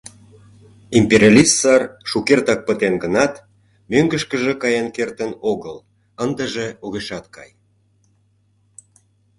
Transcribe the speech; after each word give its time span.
Империалист 0.99 1.53
сар 1.61 1.81
шукертак 2.09 2.59
пытен 2.67 2.95
гынат, 3.03 3.33
мӧҥгышкыжӧ 3.91 4.53
каен 4.61 4.87
кертын 4.95 5.31
огыл, 5.51 5.77
ындыже 6.23 6.67
огешат 6.85 7.25
кай. 7.35 7.49